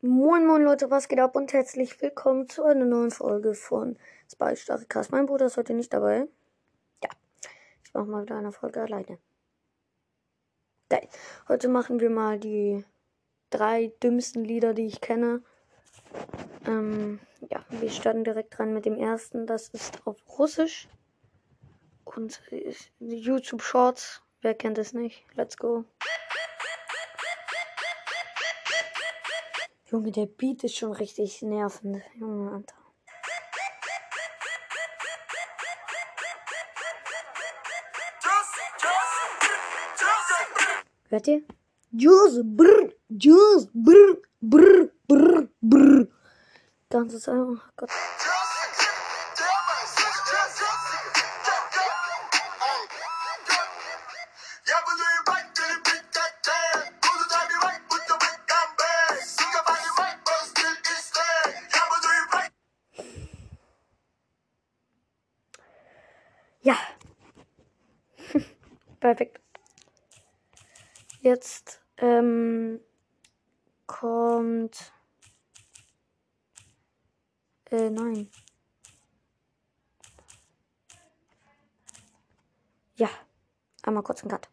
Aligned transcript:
Moin 0.00 0.46
Moin 0.46 0.62
Leute, 0.62 0.92
was 0.92 1.08
geht 1.08 1.18
ab 1.18 1.34
und 1.34 1.52
herzlich 1.52 2.00
willkommen 2.00 2.48
zu 2.48 2.62
einer 2.62 2.84
neuen 2.84 3.10
Folge 3.10 3.54
von 3.54 3.96
Spy 4.30 4.54
Starikast. 4.54 5.10
Mein 5.10 5.26
Bruder 5.26 5.46
ist 5.46 5.56
heute 5.56 5.74
nicht 5.74 5.92
dabei. 5.92 6.28
Ja, 7.02 7.10
ich 7.82 7.92
mache 7.92 8.04
mal 8.04 8.22
wieder 8.22 8.36
eine 8.36 8.52
Folge 8.52 8.80
alleine. 8.80 9.18
Geil. 10.88 11.08
Heute 11.48 11.66
machen 11.66 11.98
wir 11.98 12.10
mal 12.10 12.38
die 12.38 12.84
drei 13.50 13.92
dümmsten 14.00 14.44
Lieder, 14.44 14.72
die 14.72 14.86
ich 14.86 15.00
kenne. 15.00 15.42
Ähm, 16.64 17.18
ja, 17.50 17.64
wir 17.68 17.90
starten 17.90 18.22
direkt 18.22 18.60
rein 18.60 18.72
mit 18.72 18.86
dem 18.86 18.94
ersten. 18.94 19.48
Das 19.48 19.68
ist 19.70 20.06
auf 20.06 20.16
Russisch. 20.38 20.86
Und 22.04 22.40
YouTube 23.00 23.62
Shorts. 23.62 24.22
Wer 24.42 24.54
kennt 24.54 24.78
es 24.78 24.92
nicht? 24.92 25.24
Let's 25.34 25.56
go. 25.56 25.84
Junge, 29.90 30.12
der 30.12 30.26
Beat 30.26 30.64
ist 30.64 30.76
schon 30.76 30.92
richtig 30.92 31.40
nervend. 31.40 32.02
Junge, 32.14 32.52
Alter. 32.52 32.74
Hört 41.08 41.26
ihr? 41.28 41.42
Juice, 41.90 42.42
brr, 42.44 42.92
Juice, 43.08 43.68
brr, 43.72 44.18
brr, 44.42 44.90
brr, 45.06 45.48
brr. 45.62 46.06
Ganzes 46.90 47.22
Zeit, 47.22 47.38
oh 47.38 47.56
Gott. 47.74 47.88
Ja. 66.68 66.76
Perfekt. 69.00 69.40
Jetzt 71.22 71.80
ähm, 71.96 72.78
kommt. 73.86 74.92
Äh, 77.70 77.88
nein. 77.88 78.30
Ja, 82.96 83.08
einmal 83.82 84.02
kurz 84.02 84.20
einen 84.20 84.30
Cut. 84.30 84.50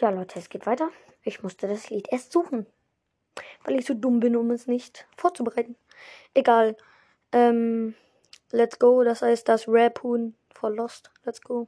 Ja, 0.00 0.10
Leute, 0.10 0.40
es 0.40 0.48
geht 0.48 0.66
weiter. 0.66 0.90
Ich 1.22 1.44
musste 1.44 1.68
das 1.68 1.90
Lied 1.90 2.08
erst 2.10 2.32
suchen. 2.32 2.66
Weil 3.62 3.78
ich 3.78 3.86
so 3.86 3.94
dumm 3.94 4.18
bin, 4.18 4.34
um 4.34 4.50
es 4.50 4.66
nicht 4.66 5.06
vorzubereiten. 5.16 5.76
Egal. 6.34 6.76
Ähm, 7.30 7.94
let's 8.50 8.80
go. 8.80 9.04
Das 9.04 9.22
heißt 9.22 9.48
das 9.48 9.68
Rap-Huhn 9.68 10.34
for 10.62 10.70
Lost. 10.70 11.10
Let's 11.26 11.40
go. 11.40 11.66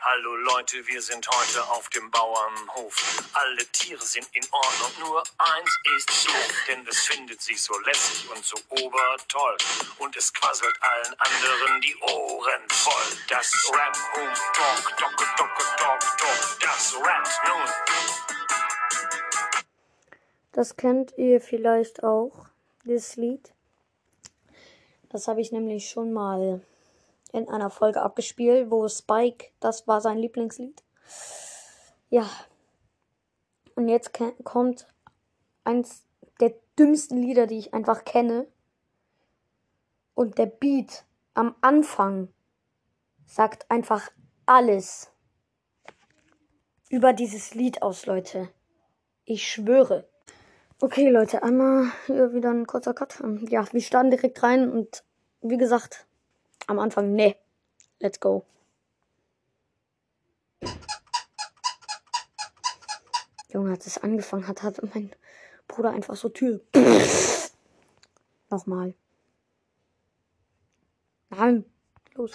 Hallo 0.00 0.34
Leute, 0.36 0.84
wir 0.88 1.00
sind 1.00 1.24
heute 1.28 1.62
auf 1.70 1.88
dem 1.90 2.10
Bauernhof. 2.10 3.30
Alle 3.32 3.64
Tiere 3.66 4.04
sind 4.04 4.26
in 4.32 4.42
Ordnung, 4.50 5.08
nur 5.08 5.22
eins 5.38 5.70
ist 5.96 6.26
doof, 6.26 6.64
denn 6.66 6.84
es 6.88 6.98
findet 7.02 7.40
sich 7.40 7.62
so 7.62 7.78
lässig 7.80 8.28
und 8.30 8.44
so 8.44 8.56
obertoll. 8.70 9.56
Und 9.98 10.16
es 10.16 10.32
quasselt 10.32 10.76
allen 10.80 11.14
anderen 11.18 11.80
die 11.80 11.96
Ohren 12.00 12.68
voll. 12.68 13.18
Das 13.28 13.52
Rap 13.72 13.96
um 14.16 14.34
Talk, 14.54 14.96
Talk, 14.96 15.16
Talk, 15.36 15.76
Talk, 15.76 16.00
Talk, 16.18 16.60
das 16.62 16.96
Rap 16.96 17.28
nun. 17.46 17.68
Das 20.50 20.76
kennt 20.76 21.16
ihr 21.16 21.40
vielleicht 21.40 22.02
auch, 22.02 22.46
dieses 22.84 23.14
Lied. 23.14 23.55
Das 25.08 25.28
habe 25.28 25.40
ich 25.40 25.52
nämlich 25.52 25.88
schon 25.88 26.12
mal 26.12 26.60
in 27.32 27.48
einer 27.48 27.70
Folge 27.70 28.02
abgespielt, 28.02 28.70
wo 28.70 28.88
Spike, 28.88 29.48
das 29.60 29.86
war 29.86 30.00
sein 30.00 30.18
Lieblingslied. 30.18 30.82
Ja. 32.10 32.28
Und 33.74 33.88
jetzt 33.88 34.18
kommt 34.44 34.86
eins 35.64 36.06
der 36.40 36.54
dümmsten 36.78 37.18
Lieder, 37.22 37.46
die 37.46 37.58
ich 37.58 37.74
einfach 37.74 38.04
kenne. 38.04 38.46
Und 40.14 40.38
der 40.38 40.46
Beat 40.46 41.04
am 41.34 41.54
Anfang 41.60 42.28
sagt 43.26 43.70
einfach 43.70 44.10
alles 44.46 45.10
über 46.88 47.12
dieses 47.12 47.54
Lied 47.54 47.82
aus, 47.82 48.06
Leute. 48.06 48.48
Ich 49.24 49.46
schwöre. 49.46 50.08
Okay, 50.78 51.08
Leute, 51.08 51.42
einmal 51.42 51.90
hier 52.04 52.34
wieder 52.34 52.50
ein 52.50 52.66
kurzer 52.66 52.92
Cut. 52.92 53.22
Ja, 53.48 53.66
wir 53.72 53.80
starten 53.80 54.10
direkt 54.10 54.42
rein 54.42 54.70
und 54.70 55.04
wie 55.40 55.56
gesagt, 55.56 56.06
am 56.66 56.78
Anfang, 56.78 57.14
ne. 57.14 57.34
Let's 57.98 58.20
go. 58.20 58.44
Junge, 63.48 63.70
als 63.70 63.86
es 63.86 63.96
angefangen 63.96 64.46
hat, 64.46 64.62
hat 64.62 64.82
mein 64.94 65.12
Bruder 65.66 65.92
einfach 65.92 66.14
so 66.14 66.28
Tür. 66.28 66.60
Nochmal. 68.50 68.94
Nein. 71.30 71.64
Los. 72.12 72.32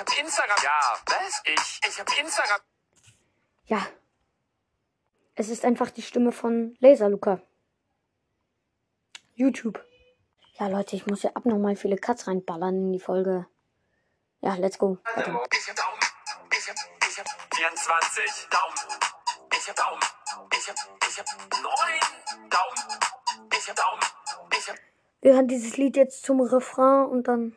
Ich? 0.00 0.06
Ich 0.06 0.16
hab 0.16 0.24
Instagram. 0.24 0.56
Ja. 0.62 0.96
Was? 1.06 1.42
Ich? 1.44 1.80
Ich 1.88 2.00
hab 2.00 2.18
Instagram. 2.18 2.60
Ja. 3.66 3.86
Es 5.34 5.48
ist 5.48 5.64
einfach 5.64 5.90
die 5.90 6.02
Stimme 6.02 6.32
von 6.32 6.76
Laser 6.80 7.08
Luca. 7.08 7.40
YouTube. 9.34 9.84
Ja, 10.58 10.68
Leute, 10.68 10.96
ich 10.96 11.06
muss 11.06 11.22
ja 11.22 11.30
abnormal 11.34 11.76
viele 11.76 11.96
Cuts 11.96 12.26
reinballern 12.26 12.74
in 12.74 12.92
die 12.92 13.00
Folge. 13.00 13.46
Ja, 14.40 14.54
let's 14.54 14.78
go. 14.78 14.98
Weiter. 15.14 15.42
Ich 15.52 15.68
hab 15.68 15.76
Daumen. 15.76 15.98
Ich 16.52 16.68
hab, 16.68 16.76
ich 17.08 17.18
hab 17.18 17.54
24 17.54 18.48
Daumen. 18.50 18.74
Ich 19.52 19.68
hab 19.68 19.76
Daumen. 19.76 20.00
Ich 20.52 20.68
hab, 20.68 20.76
ich 21.08 21.18
hab 21.18 21.26
9 21.52 22.50
Daumen. 22.50 23.00
Ich 23.52 23.68
hab 23.68 23.76
Daumen. 23.76 24.00
Ich 24.58 24.68
hab 24.68 24.76
Wir 25.20 25.34
hören 25.34 25.48
dieses 25.48 25.76
Lied 25.76 25.96
jetzt 25.96 26.22
zum 26.24 26.40
Refrain 26.40 27.06
und 27.06 27.28
dann. 27.28 27.56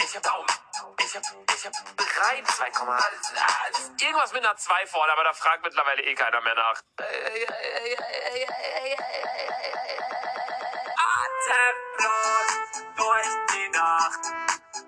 Ich 0.00 0.16
hab 0.16 0.22
Daumen. 0.22 0.46
Ich 0.98 1.16
hab, 1.16 1.22
ich 1.22 1.66
hab 1.66 1.72
3, 1.96 2.42
2, 2.42 2.66
irgendwas 4.00 4.32
mit 4.32 4.44
einer 4.44 4.56
2 4.56 4.86
vorne, 4.86 5.12
aber 5.12 5.24
da 5.24 5.32
fragt 5.32 5.62
mittlerweile 5.62 6.02
eh 6.02 6.14
keiner 6.14 6.40
mehr 6.40 6.54
nach. 6.54 6.82
Atemlos 11.36 12.52
durch 12.96 13.28
die 13.52 13.68
Nacht, 13.76 14.20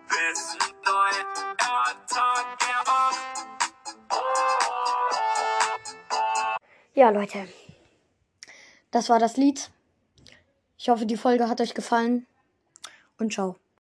bis 0.09 0.57
ein 0.61 0.75
neuer 0.85 2.07
Tag. 2.07 2.47
Ja, 6.97 7.11
Leute. 7.11 7.49
Das 8.93 9.09
war 9.09 9.19
das 9.19 9.37
Lied. 9.37 9.73
Ich 10.79 10.89
hoffe, 10.89 11.07
die 11.07 11.17
Folge 11.17 11.49
hat 11.49 11.61
euch 11.61 11.75
gefallen. 11.75 12.29
Und 13.19 13.33
ciao. 13.33 13.57